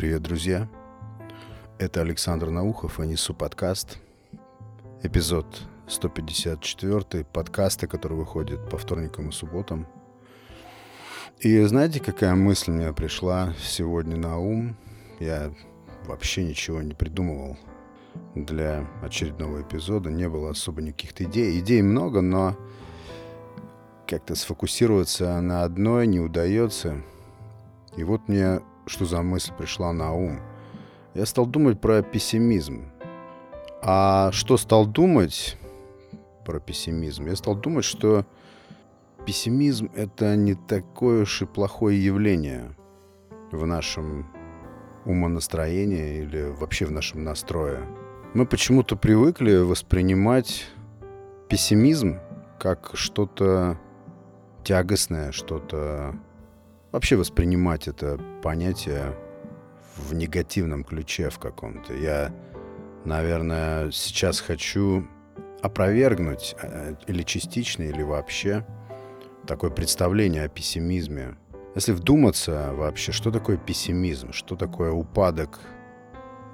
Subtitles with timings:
[0.00, 0.66] Привет, друзья!
[1.76, 3.98] Это Александр Наухов и Несу подкаст.
[5.02, 9.86] Эпизод 154 подкаста, который выходит по вторникам и субботам.
[11.40, 14.74] И знаете, какая мысль мне пришла сегодня на ум?
[15.18, 15.52] Я
[16.06, 17.58] вообще ничего не придумывал
[18.34, 20.08] для очередного эпизода.
[20.08, 21.60] Не было особо никаких идей.
[21.60, 22.56] Идей много, но
[24.06, 27.02] как-то сфокусироваться на одной не удается.
[27.98, 30.40] И вот мне что за мысль пришла на ум.
[31.14, 32.90] Я стал думать про пессимизм.
[33.82, 35.56] А что стал думать
[36.44, 37.26] про пессимизм?
[37.26, 38.26] Я стал думать, что
[39.24, 42.74] пессимизм— это не такое уж и плохое явление
[43.52, 44.26] в нашем
[45.04, 47.80] умонастроении или вообще в нашем настрое.
[48.34, 50.66] Мы почему-то привыкли воспринимать
[51.48, 52.18] пессимизм
[52.58, 53.78] как что-то
[54.64, 56.14] тягостное, что-то
[56.92, 59.14] вообще воспринимать это понятие
[59.96, 61.94] в негативном ключе в каком-то.
[61.94, 62.32] Я,
[63.04, 65.06] наверное, сейчас хочу
[65.62, 68.66] опровергнуть э, или частично, или вообще
[69.46, 71.36] такое представление о пессимизме.
[71.74, 75.60] Если вдуматься вообще, что такое пессимизм, что такое упадок,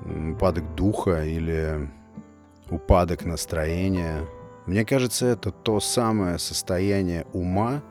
[0.04, 1.88] упадок духа или
[2.68, 4.26] упадок настроения,
[4.66, 7.82] мне кажется, это то самое состояние ума,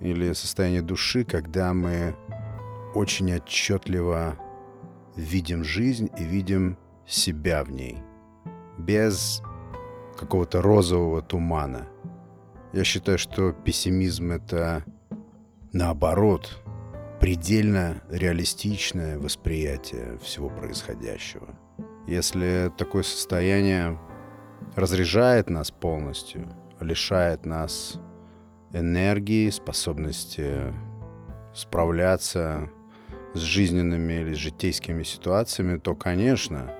[0.00, 2.14] или состояние души, когда мы
[2.94, 4.36] очень отчетливо
[5.16, 7.98] видим жизнь и видим себя в ней,
[8.78, 9.42] без
[10.16, 11.86] какого-то розового тумана.
[12.72, 14.84] Я считаю, что пессимизм— это,
[15.72, 16.62] наоборот,
[17.20, 21.48] предельно реалистичное восприятие всего происходящего.
[22.06, 23.98] Если такое состояние
[24.76, 26.48] разряжает нас полностью,
[26.80, 27.98] лишает нас
[28.72, 30.72] энергии, способности
[31.54, 32.70] справляться
[33.34, 36.70] с жизненными или житейскими ситуациями, то, конечно,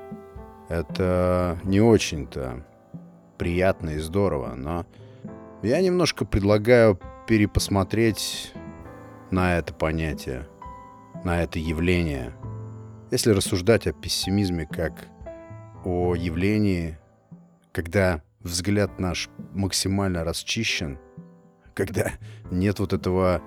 [0.68, 2.66] это не очень-то
[3.38, 4.54] приятно и здорово.
[4.54, 4.86] Но
[5.62, 8.52] я немножко предлагаю перепосмотреть
[9.30, 10.46] на это понятие,
[11.24, 12.32] на это явление.
[13.10, 15.06] Если рассуждать о пессимизме как
[15.84, 16.98] о явлении,
[17.72, 20.98] когда взгляд наш максимально расчищен–
[21.78, 22.10] когда
[22.50, 23.40] нет вот этого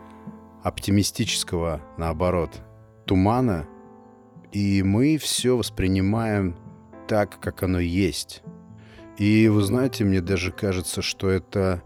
[0.64, 2.62] оптимистического, наоборот,
[3.06, 3.68] тумана,
[4.54, 6.56] и мы все воспринимаем
[7.10, 8.42] так, как оно есть.
[9.18, 11.84] И вы знаете, мне даже кажется, что это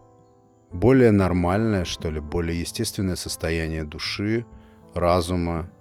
[0.72, 4.46] более нормальное, что ли, более естественное состояние души,
[4.94, 5.72] разума,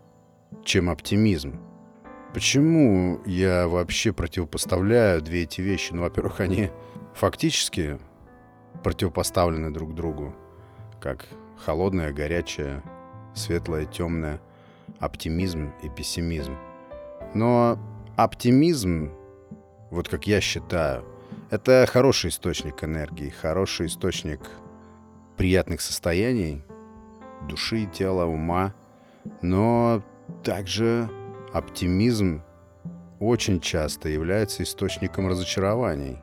[0.64, 1.60] чем оптимизм.
[2.32, 5.92] Почему я вообще противопоставляю две эти вещи?
[5.92, 6.70] Ну, во-первых, они
[7.14, 7.98] фактически
[8.82, 10.34] противопоставлены друг другу
[11.04, 11.26] как
[11.62, 12.82] холодное, горячее,
[13.34, 14.40] светлое, темное,
[14.98, 16.56] оптимизм и пессимизм.
[17.34, 17.78] Но
[18.16, 19.12] оптимизм,
[19.90, 21.04] вот как я считаю,
[21.50, 24.40] это хороший источник энергии, хороший источник
[25.36, 26.64] приятных состояний,
[27.50, 28.72] души, тела, ума.
[29.42, 30.02] Но
[30.42, 31.10] также
[31.52, 32.42] оптимизм
[33.20, 36.22] очень часто является источником разочарований.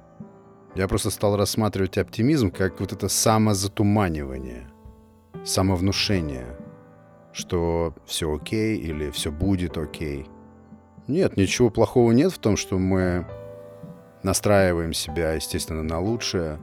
[0.74, 4.71] Я просто стал рассматривать оптимизм как вот это самозатуманивание
[5.44, 6.58] самовнушение,
[7.34, 10.28] что все окей или все будет окей.
[11.08, 13.26] Нет, ничего плохого нет в том, что мы
[14.24, 16.60] настраиваем себя, естественно, на лучшее.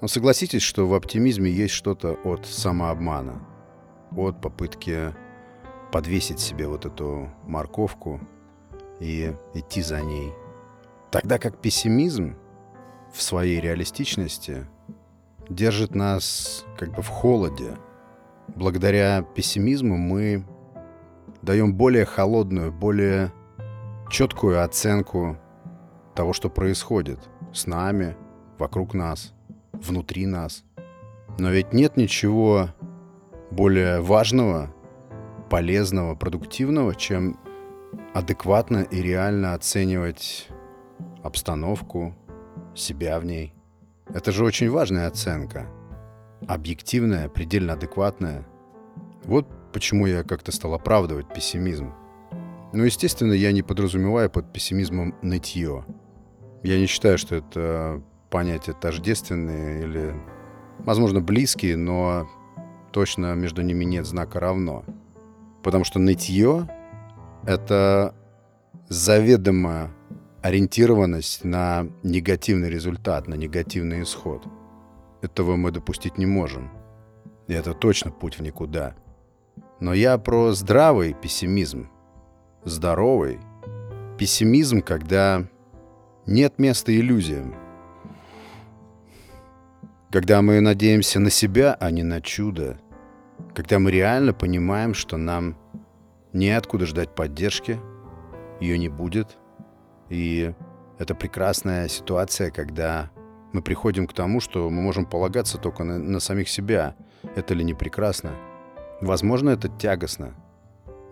[0.00, 3.42] Но согласитесь, что в оптимизме есть что-то от самообмана,
[4.16, 5.14] от попытки
[5.92, 8.20] подвесить себе вот эту морковку
[9.00, 10.32] и идти за ней.
[11.10, 12.36] Тогда как пессимизм
[13.12, 14.66] в своей реалистичности
[15.48, 17.76] держит нас как бы в холоде.
[18.54, 20.44] Благодаря пессимизму мы
[21.42, 23.32] даем более холодную, более
[24.10, 25.36] четкую оценку
[26.14, 27.18] того, что происходит
[27.52, 28.16] с нами,
[28.58, 29.34] вокруг нас,
[29.72, 30.64] внутри нас.
[31.38, 32.70] Но ведь нет ничего
[33.50, 34.74] более важного,
[35.50, 37.38] полезного, продуктивного, чем
[38.14, 40.48] адекватно и реально оценивать
[41.22, 42.14] обстановку,
[42.74, 43.55] себя в ней.
[44.16, 45.66] Это же очень важная оценка.
[46.48, 48.46] Объективная, предельно адекватная.
[49.24, 51.92] Вот почему я как-то стал оправдывать пессимизм.
[52.72, 55.84] Но, естественно, я не подразумеваю под пессимизмом нытье.
[56.62, 60.14] Я не считаю, что это понятия тождественные или,
[60.78, 62.26] возможно, близкие, но
[62.92, 64.82] точно между ними нет знака равно.
[65.62, 66.66] Потому что нытье—
[67.44, 68.14] это
[68.88, 69.90] заведомо
[70.46, 74.46] ориентированность на негативный результат, на негативный исход.
[75.20, 76.70] Этого мы допустить не можем.
[77.48, 78.94] И это точно путь в никуда.
[79.80, 81.90] Но я про здравый пессимизм.
[82.64, 83.38] здоровый.
[84.18, 85.46] Пессимизм, когда
[86.26, 87.54] нет места иллюзиям.
[90.10, 92.78] Когда мы надеемся на себя, а не на чудо.
[93.54, 95.56] Когда мы реально понимаем, что нам
[96.32, 97.80] неоткуда ждать поддержки,
[98.60, 99.36] ее не будет.
[100.08, 100.54] И
[100.98, 103.10] это прекрасная ситуация, когда
[103.52, 106.96] мы приходим к тому, что мы можем полагаться только на, на самих себя.
[107.34, 108.32] Это ли не прекрасно?
[109.00, 110.34] Возможно, это тягостно.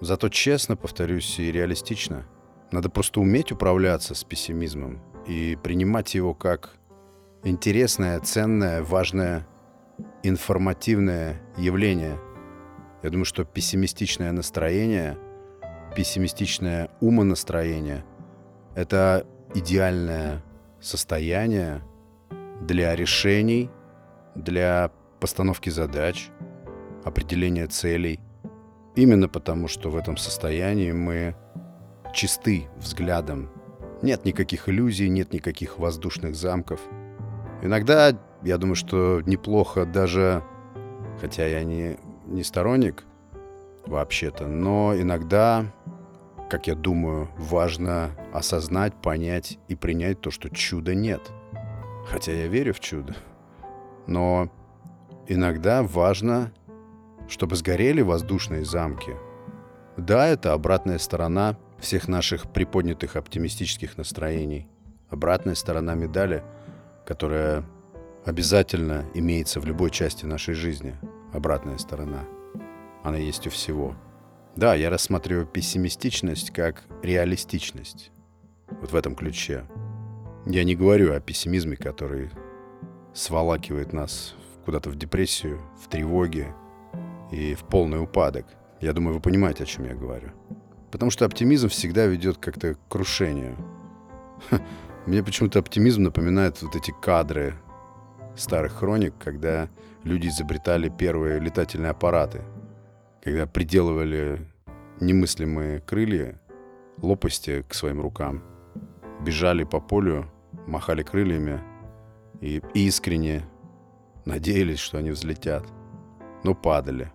[0.00, 2.26] Зато честно, повторюсь, и реалистично.
[2.70, 6.76] Надо просто уметь управляться с пессимизмом и принимать его как
[7.44, 9.46] интересное, ценное, важное,
[10.22, 12.18] информативное явление.
[13.02, 15.18] Я думаю, что пессимистичное настроение,
[15.94, 18.04] пессимистичное умонастроение—
[18.74, 20.42] это идеальное
[20.80, 21.82] состояние
[22.60, 23.70] для решений,
[24.34, 24.90] для
[25.20, 26.30] постановки задач,
[27.04, 28.20] определения целей.
[28.96, 31.36] Именно потому, что в этом состоянии мы
[32.12, 33.50] чисты взглядом.
[34.02, 36.80] Нет никаких иллюзий, нет никаких воздушных замков.
[37.62, 40.42] Иногда, я думаю, что неплохо даже,
[41.20, 43.04] хотя я не, не сторонник
[43.86, 45.72] вообще-то, но иногда,
[46.54, 51.20] как я думаю, важно осознать, понять и принять то, что чуда нет.
[52.06, 53.16] Хотя я верю в чудо.
[54.06, 54.48] Но
[55.26, 56.52] иногда важно,
[57.26, 59.16] чтобы сгорели воздушные замки.
[59.96, 64.68] Да, это обратная сторона всех наших приподнятых оптимистических настроений.
[65.10, 66.44] Обратная сторона медали,
[67.04, 67.64] которая
[68.24, 70.94] обязательно имеется в любой части нашей жизни.
[71.32, 72.20] Обратная сторона.
[73.02, 73.96] Она есть у всего.
[74.56, 78.12] Да, я рассматриваю пессимистичность как реалистичность.
[78.80, 79.64] Вот в этом ключе.
[80.46, 82.30] Я не говорю о пессимизме, который
[83.12, 84.34] сволакивает нас
[84.64, 86.54] куда-то в депрессию, в тревоге
[87.32, 88.46] и в полный упадок.
[88.80, 90.30] Я думаю, вы понимаете, о чем я говорю.
[90.92, 93.56] Потому что оптимизм всегда ведет как-то к крушению.
[95.06, 97.54] Мне почему-то оптимизм напоминает вот эти кадры
[98.36, 99.68] старых хроник, когда
[100.04, 102.42] люди изобретали первые летательные аппараты,
[103.24, 104.46] когда приделывали
[105.00, 106.38] немыслимые крылья,
[106.98, 108.42] лопасти к своим рукам,
[109.24, 110.30] бежали по полю,
[110.66, 111.60] махали крыльями
[112.42, 113.42] и искренне
[114.26, 115.64] надеялись, что они взлетят,
[116.44, 117.10] но падали.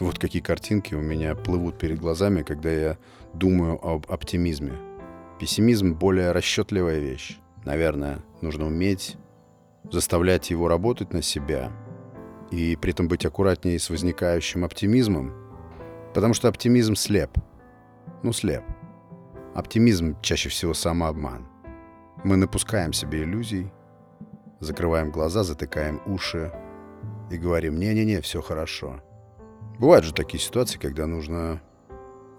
[0.00, 2.98] Вот какие картинки у меня плывут перед глазами, когда я
[3.32, 4.72] думаю об оптимизме.
[5.38, 7.38] Пессимизм более расчетливая вещь.
[7.64, 9.16] Наверное, нужно уметь
[9.90, 11.70] заставлять его работать на себя
[12.50, 15.41] и при этом быть аккуратнее с возникающим оптимизмом,
[16.14, 17.30] потому что оптимизм слеп.
[18.22, 18.62] Ну, слеп.
[19.54, 21.46] Оптимизм чаще всего самообман.
[22.24, 23.72] Мы напускаем себе иллюзий,
[24.60, 26.52] закрываем глаза, затыкаем уши
[27.30, 29.02] и говорим «не-не-не, все хорошо».
[29.78, 31.60] Бывают же такие ситуации, когда нужно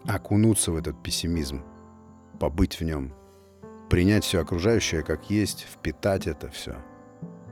[0.08, 1.64] окунуться в этот пессимизм,
[2.40, 3.14] побыть в нем,
[3.90, 6.76] принять все окружающее как есть, впитать это все,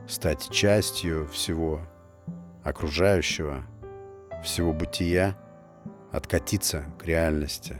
[0.08, 1.80] стать частью всего
[2.64, 3.64] окружающего,
[4.42, 5.36] всего бытия,
[6.12, 7.76] откатиться к реальности.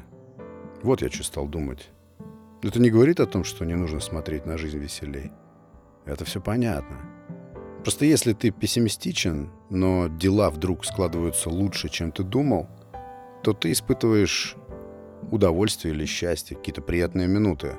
[0.82, 1.90] Вот я что стал думать.
[2.62, 5.30] Это не говорит о том, что не нужно смотреть на жизнь веселей.
[6.06, 6.96] Это все понятно.
[7.82, 12.68] Просто если ты пессимистичен, но дела вдруг складываются лучше, чем ты думал,
[13.42, 14.56] то ты испытываешь
[15.30, 17.72] удовольствие или счастье, какие-то приятные минуты.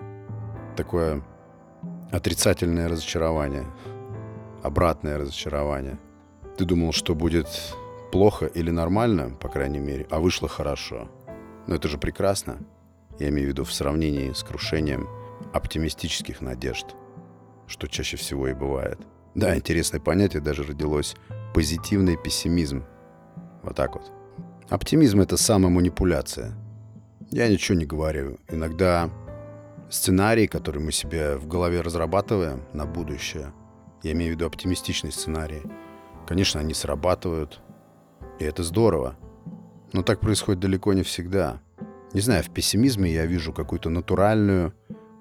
[0.76, 1.24] Такое
[2.12, 3.66] отрицательное разочарование,
[4.62, 5.98] обратное разочарование.
[6.58, 7.48] Ты думал, что будет
[8.14, 11.10] плохо или нормально, по крайней мере, а вышло хорошо.
[11.66, 12.60] Но это же прекрасно.
[13.20, 15.10] Я имею в виду в сравнении с крушением
[15.52, 16.86] оптимистических надежд,
[17.66, 19.00] что чаще всего и бывает.
[19.34, 21.16] Да, интересное понятие даже родилось.
[21.56, 22.84] Позитивный пессимизм.
[23.64, 24.12] Вот так вот.
[24.70, 26.54] Оптимизм— это самоманипуляция.
[27.32, 28.38] Я ничего не говорю.
[28.48, 29.10] Иногда
[29.90, 33.52] сценарии, которые мы себе в голове разрабатываем на будущее,
[34.04, 35.64] я имею в виду оптимистичные сценарии,
[36.28, 37.60] конечно, они срабатывают,
[38.40, 39.16] и это здорово.
[39.92, 41.62] Но так происходит далеко не всегда.
[42.14, 44.74] Не знаю, в пессимизме я вижу какую-то натуральную,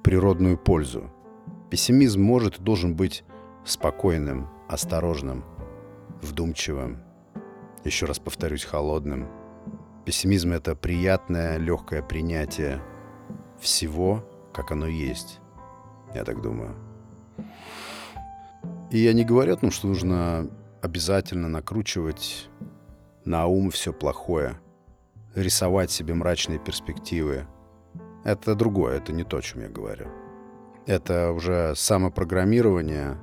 [0.02, 1.10] природную пользу.
[1.70, 3.24] Пессимизм может и должен быть
[3.64, 5.44] спокойным, осторожным,
[6.20, 7.02] вдумчивым.
[7.84, 9.28] Еще раз повторюсь, холодным.
[10.04, 12.82] Пессимизм— это приятное, легкое принятие
[13.60, 15.40] всего, как оно есть.
[16.14, 16.74] Я так думаю.
[18.90, 20.50] И я не говорю о том, что нужно
[20.82, 22.50] обязательно накручивать
[23.24, 24.60] на ум все плохое,
[25.34, 27.46] рисовать себе мрачные перспективы.
[28.24, 30.08] Это другое, это не то, о чем я говорю.
[30.86, 33.16] Это уже самопрограммирование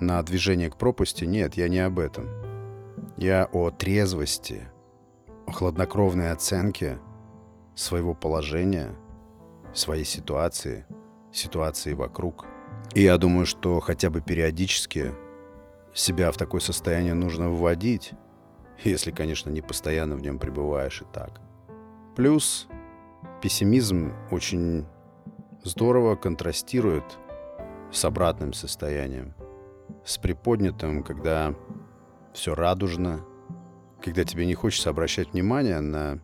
[0.00, 1.24] на движение к пропасти.
[1.24, 2.28] Нет, я не об этом.
[3.16, 4.68] Я о трезвости,
[5.46, 6.98] о хладнокровной оценке
[7.74, 8.94] своего положения,
[9.72, 10.86] своей ситуации,
[11.32, 12.46] ситуации вокруг.
[12.94, 15.12] И я думаю, что хотя бы периодически
[15.94, 18.12] себя в такое состояние нужно вводить,
[18.90, 21.40] если, конечно, не постоянно в нем пребываешь и так.
[22.16, 22.68] Плюс
[23.42, 24.86] пессимизм очень
[25.62, 27.04] здорово контрастирует
[27.90, 29.34] с обратным состоянием,
[30.04, 31.54] с приподнятым, когда
[32.32, 33.24] все радужно,
[34.02, 36.20] когда тебе не хочется обращать внимание на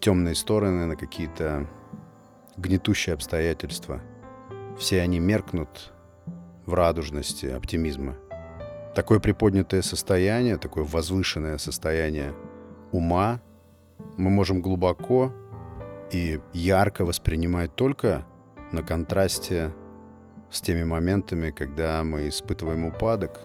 [0.00, 1.66] темные стороны, на какие-то
[2.56, 4.02] гнетущие обстоятельства.
[4.78, 5.92] Все они меркнут
[6.66, 8.16] в радужности оптимизма.
[8.98, 12.34] Такое приподнятое состояние, такое возвышенное состояние
[12.90, 13.40] ума
[14.16, 15.32] мы можем глубоко
[16.10, 18.26] и ярко воспринимать только
[18.72, 19.72] на контрасте
[20.50, 23.38] с теми моментами, когда мы испытываем упадок,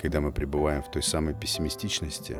[0.00, 2.38] когда мы пребываем в той самой пессимистичности.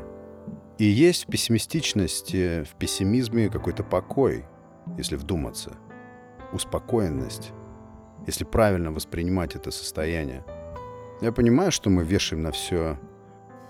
[0.77, 4.43] И есть в пессимистичности, в пессимизме какой-то покой,
[4.97, 5.77] если вдуматься,
[6.51, 7.53] успокоенность,
[8.27, 10.43] если правильно воспринимать это состояние.
[11.23, 12.99] Я понимаю, что мы вешаем на все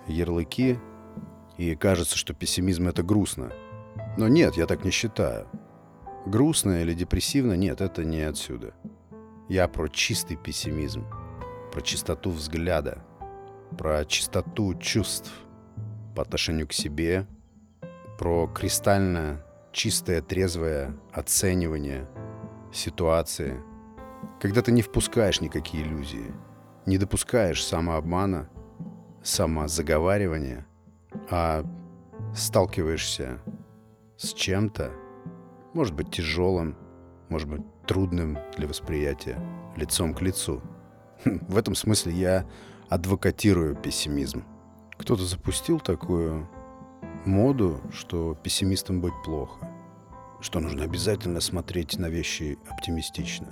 [0.07, 0.79] ярлыки,
[1.55, 3.51] и кажется, что пессимизм— это грустно.
[4.17, 5.47] Но нет, я так не считаю.
[6.25, 7.53] Грустно или депрессивно?
[7.53, 8.73] Нет, это не отсюда.
[9.49, 11.05] Я про чистый пессимизм,
[11.71, 13.05] про чистоту взгляда,
[13.77, 15.31] про чистоту чувств
[16.15, 17.27] по отношению к себе,
[18.17, 22.09] про кристально чистое, трезвое оценивание
[22.73, 23.61] ситуации,
[24.41, 26.33] когда ты не впускаешь никакие иллюзии,
[26.85, 28.49] не допускаешь самообмана,
[29.23, 30.65] самозаговаривания,
[31.29, 31.65] а
[32.35, 33.39] сталкиваешься
[34.17, 34.91] с чем-то,
[35.73, 36.75] может быть, тяжелым,
[37.29, 39.39] может быть, трудным для восприятия,
[39.75, 40.61] лицом к лицу.
[41.25, 42.45] Хм, в этом смысле я
[42.89, 44.43] адвокатирую пессимизм.
[44.97, 46.49] Кто-то запустил такую
[47.25, 49.67] моду, что пессимистам быть плохо,
[50.41, 53.47] что нужно обязательно смотреть на вещи оптимистично,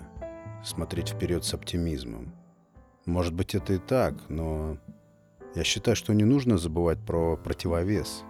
[0.64, 2.34] смотреть вперед с оптимизмом.
[3.05, 4.77] Может быть, это и так, но
[5.55, 8.24] я считаю, что не нужно забывать про противовес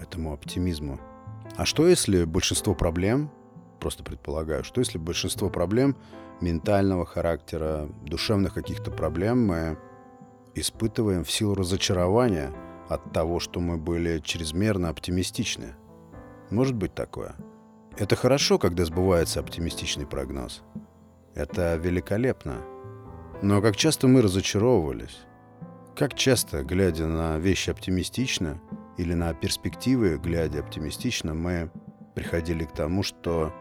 [0.00, 1.00] этому оптимизму–
[1.56, 3.30] а что если большинство проблем,
[3.78, 5.96] просто предполагаю, что если большинство проблем
[6.40, 9.78] ментального характера, душевных каких-то проблем мы
[10.54, 12.52] испытываем в силу разочарования
[12.88, 15.74] от того, что мы были чрезмерно оптимистичны?
[16.50, 17.34] Может быть такое?
[17.98, 20.62] Это хорошо, когда сбывается оптимистичный прогноз.
[21.34, 22.62] Это великолепно.
[23.42, 25.18] Но как часто мы разочаровывались?
[25.96, 28.60] Как часто, глядя на вещи оптимистично,
[28.96, 31.72] или на перспективы, глядя оптимистично, мы
[32.14, 33.52] приходили к тому, что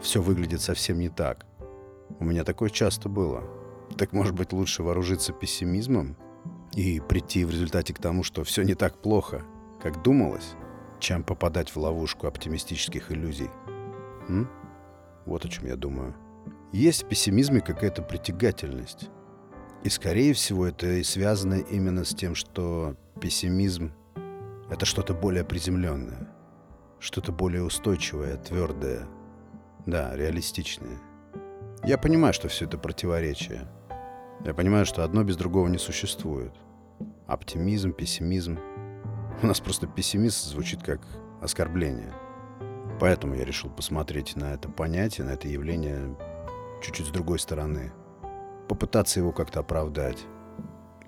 [0.00, 1.46] все выглядит совсем не так.
[2.18, 3.44] У меня такое часто было.
[3.96, 6.16] Так может быть лучше вооружиться пессимизмом
[6.74, 9.44] и прийти в результате к тому, что все не так плохо,
[9.80, 10.54] как думалось,
[10.98, 13.50] чем попадать в ловушку оптимистических иллюзий.
[14.28, 14.50] М?
[15.24, 16.16] Вот о чем я думаю.
[16.74, 19.08] Есть в пессимизме какая-то притягательность.
[19.84, 23.92] И, скорее всего, это и связано именно с тем, что пессимизм
[24.68, 26.34] это что-то более приземленное,
[26.98, 29.06] что-то более устойчивое, твердое,
[29.86, 30.98] да, реалистичное.
[31.84, 33.68] Я понимаю, что все это противоречие.
[34.44, 36.54] Я понимаю, что одно без другого не существует.
[37.28, 38.58] Оптимизм, пессимизм.
[39.44, 41.06] У нас просто пессимист звучит как
[41.40, 42.12] оскорбление.
[42.98, 46.16] Поэтому я решил посмотреть на это понятие, на это явление
[46.84, 47.92] чуть-чуть с другой стороны.
[48.68, 50.26] Попытаться его как-то оправдать.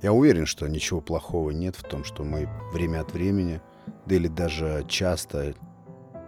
[0.02, 3.60] Я уверен, что ничего плохого нет в том, что мы время от времени,
[4.06, 5.54] да или даже часто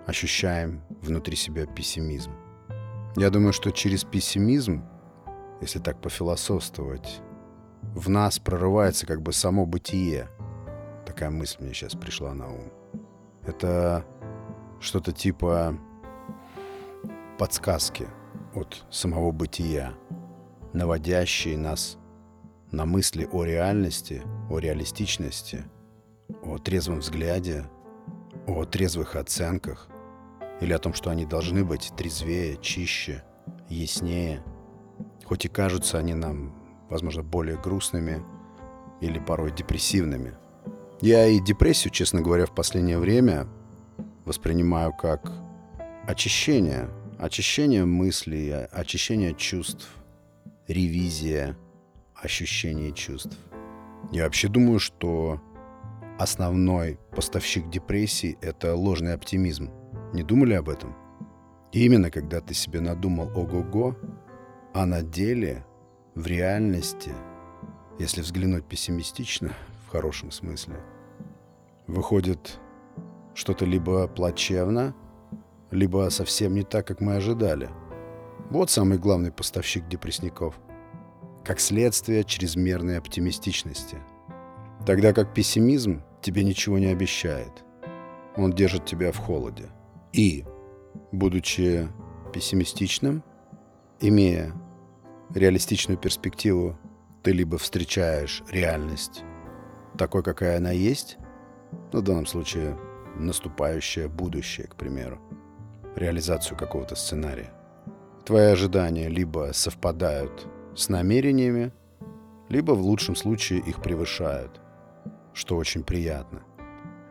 [0.06, 2.32] ощущаем внутри себя пессимизм.
[3.16, 4.84] Я думаю, что через пессимизм,
[5.60, 7.20] если так пофилософствовать,
[7.82, 10.28] в нас прорывается как бы само бытие.
[11.06, 12.72] Такая мысль мне сейчас пришла на ум.
[13.46, 14.04] Это
[14.80, 15.76] что-то типа
[17.38, 18.08] подсказки
[18.58, 19.94] от самого бытия,
[20.72, 21.98] наводящие нас
[22.70, 25.64] на мысли о реальности, о реалистичности,
[26.42, 27.64] о трезвом взгляде,
[28.46, 29.88] о трезвых оценках
[30.60, 33.22] или о том, что они должны быть трезвее, чище,
[33.68, 34.42] яснее,
[35.24, 36.54] хоть и кажутся они нам,
[36.90, 38.22] возможно, более грустными
[39.00, 40.34] или порой депрессивными.
[41.00, 43.46] Я и депрессию, честно говоря, в последнее время
[44.24, 45.32] воспринимаю как
[46.06, 49.88] очищение, очищение мыслей, очищение чувств,
[50.66, 51.56] ревизия–
[52.22, 53.36] ощущений и чувств.
[54.12, 55.40] Я вообще думаю, что
[56.18, 59.70] основной поставщик депрессии– это ложный оптимизм.
[60.12, 60.96] Не думали об этом?
[61.72, 63.96] И именно когда ты себе надумал ого-го,
[64.74, 65.64] а на деле,
[66.14, 67.12] в реальности,
[67.98, 69.52] если взглянуть пессимистично,
[69.86, 70.76] в хорошем смысле,
[71.86, 72.58] выходит
[73.34, 74.94] что-то либо плачевно,
[75.70, 77.70] либо совсем не так, как мы ожидали.
[78.50, 80.58] Вот самый главный поставщик депрессников.
[81.44, 83.98] Как следствие чрезмерной оптимистичности.
[84.86, 87.64] Тогда как пессимизм тебе ничего не обещает.
[88.36, 89.66] Он держит тебя в холоде.
[90.12, 90.44] И,
[91.12, 91.88] будучи
[92.32, 93.22] пессимистичным,
[94.00, 94.52] имея
[95.34, 96.78] реалистичную перспективу,
[97.22, 99.24] ты либо встречаешь реальность
[99.98, 101.18] такой, какая она есть,
[101.92, 102.78] ну, в данном случае
[103.16, 105.20] наступающее будущее, к примеру,
[105.96, 107.52] реализацию какого-то сценария.
[108.24, 111.72] Твои ожидания либо совпадают с намерениями,
[112.48, 114.60] либо в лучшем случае их превышают,
[115.32, 116.42] что очень приятно.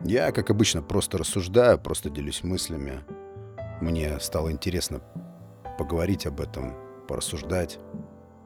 [0.04, 3.00] Я, как обычно, просто рассуждаю, просто делюсь мыслями.
[3.80, 5.00] Мне стало интересно
[5.76, 6.74] поговорить об этом,
[7.08, 7.78] порассуждать.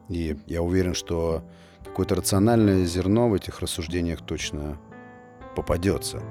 [0.09, 1.43] И я уверен, что
[1.83, 4.79] какое-то рациональное зерно в этих рассуждениях точно
[5.55, 6.21] попадется.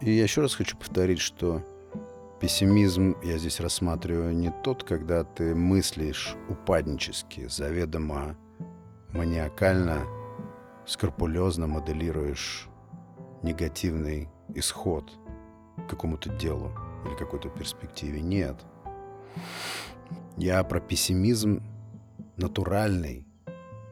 [0.00, 1.62] И я еще раз хочу повторить, что
[2.40, 8.36] пессимизм я здесь рассматриваю не тот, когда ты мыслишь упаднически, заведомо
[9.12, 10.06] маниакально,
[10.86, 12.68] скрупулезно моделируешь
[13.42, 15.10] негативный исход
[15.88, 16.72] какому-то делу
[17.06, 18.20] или какой-то перспективе.
[18.20, 18.56] Нет.
[20.36, 21.62] Я про пессимизм
[22.36, 23.26] натуральный,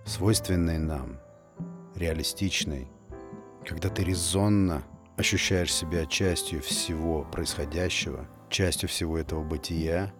[0.04, 1.18] свойственный нам,
[1.94, 2.88] реалистичный,
[3.66, 4.82] когда ты резонно
[5.16, 10.12] ощущаешь себя частью всего происходящего, частью всего этого бытия,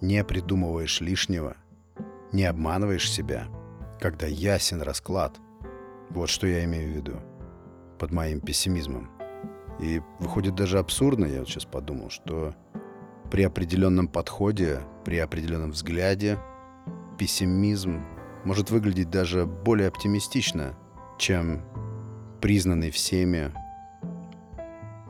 [0.00, 1.56] не придумываешь лишнего,
[2.32, 3.46] не обманываешь себя,
[4.00, 5.38] когда ясен расклад.
[6.10, 7.20] Вот что я имею в виду
[7.98, 9.10] под моим пессимизмом.
[9.80, 12.54] И выходит даже абсурдно, я вот сейчас подумал, что
[13.30, 16.38] при определенном подходе, при определенном взгляде
[17.18, 18.04] пессимизм
[18.44, 20.78] может выглядеть даже более оптимистично,
[21.18, 21.62] чем
[22.40, 23.52] признанный всеми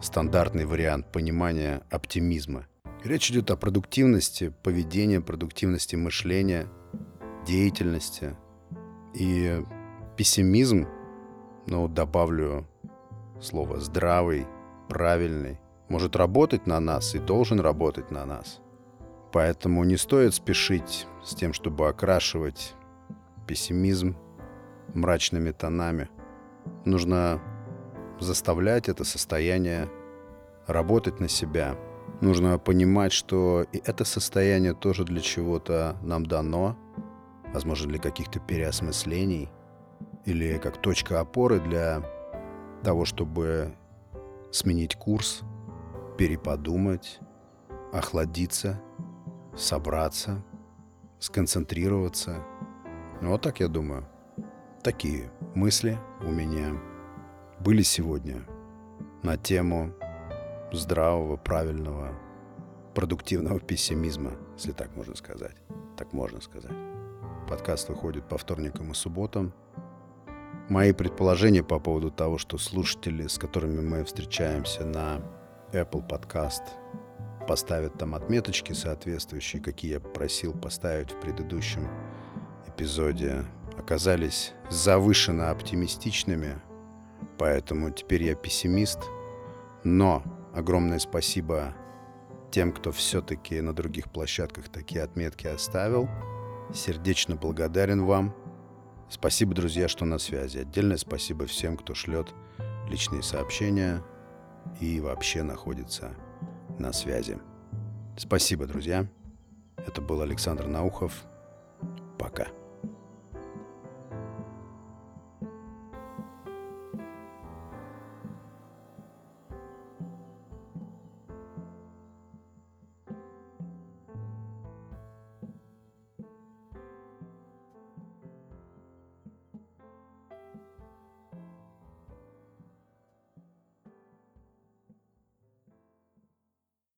[0.00, 2.66] стандартный вариант понимания оптимизма.
[3.04, 6.66] Речь идет о продуктивности поведения, продуктивности мышления,
[7.46, 8.36] деятельности.
[9.14, 9.62] И
[10.16, 10.86] пессимизм,
[11.66, 12.66] ну, добавлю
[13.40, 14.46] слово «здравый»,
[14.88, 18.60] «правильный», может работать на нас и должен работать на нас.
[19.32, 22.74] Поэтому не стоит спешить с тем, чтобы окрашивать
[23.46, 24.16] пессимизм
[24.94, 26.08] мрачными тонами.
[26.84, 27.40] Нужно
[28.20, 29.88] заставлять это состояние
[30.66, 31.76] работать на себя.
[32.20, 36.76] Нужно понимать, что и это состояние тоже для чего-то нам дано,
[37.52, 39.50] возможно, для каких-то переосмыслений
[40.24, 42.02] или как точка опоры для
[42.82, 43.74] того, чтобы
[44.50, 45.42] сменить курс,
[46.16, 47.20] переподумать,
[47.92, 48.80] охладиться,
[49.56, 50.42] собраться,
[51.18, 52.44] сконцентрироваться.
[53.20, 54.06] Ну, вот так я думаю.
[54.82, 56.80] Такие мысли у меня
[57.60, 58.42] были сегодня
[59.22, 59.92] на тему
[60.72, 62.12] здравого, правильного,
[62.94, 65.56] продуктивного пессимизма, если так можно сказать.
[65.96, 66.72] Так можно сказать.
[67.48, 69.52] Подкаст выходит по вторникам и субботам.
[70.68, 75.20] Мои предположения по поводу того, что слушатели, с которыми мы встречаемся на
[75.72, 76.62] Apple Podcast,
[77.46, 81.88] поставят там отметочки соответствующие, какие я просил поставить в предыдущем
[82.66, 83.44] эпизоде,
[83.78, 86.60] оказались завышенно оптимистичными,
[87.38, 89.00] поэтому теперь я пессимист.
[89.84, 90.22] Но
[90.54, 91.74] огромное спасибо
[92.50, 96.08] тем, кто все-таки на других площадках такие отметки оставил.
[96.74, 98.34] Сердечно благодарен вам.
[99.08, 100.58] Спасибо, друзья, что на связи.
[100.58, 102.34] Отдельное спасибо всем, кто шлет
[102.88, 104.02] личные сообщения
[104.80, 106.14] и вообще находится
[106.78, 107.38] на связи.
[108.16, 109.06] Спасибо, друзья.
[109.76, 111.24] Это был Александр Наухов.
[112.18, 112.46] Пока.